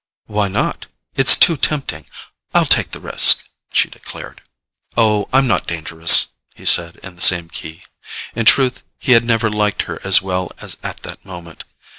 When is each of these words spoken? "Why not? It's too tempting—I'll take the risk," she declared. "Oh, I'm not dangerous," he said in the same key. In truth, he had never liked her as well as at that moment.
"Why 0.25 0.47
not? 0.47 0.87
It's 1.13 1.37
too 1.37 1.55
tempting—I'll 1.57 2.65
take 2.65 2.89
the 2.89 2.99
risk," 2.99 3.47
she 3.71 3.87
declared. 3.87 4.41
"Oh, 4.97 5.29
I'm 5.31 5.45
not 5.45 5.67
dangerous," 5.67 6.29
he 6.55 6.65
said 6.65 6.95
in 7.03 7.13
the 7.15 7.21
same 7.21 7.49
key. 7.49 7.83
In 8.33 8.45
truth, 8.45 8.83
he 8.97 9.11
had 9.11 9.23
never 9.23 9.47
liked 9.47 9.83
her 9.83 10.01
as 10.03 10.19
well 10.19 10.51
as 10.59 10.75
at 10.81 11.03
that 11.03 11.23
moment. 11.23 11.65